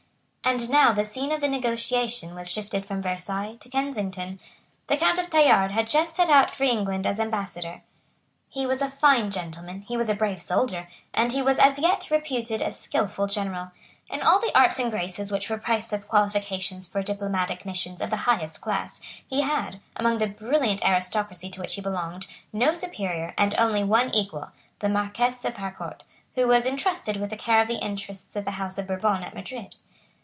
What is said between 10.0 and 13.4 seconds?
a brave soldier; and he was as yet reputed a skilful